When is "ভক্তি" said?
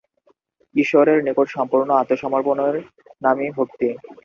3.57-3.87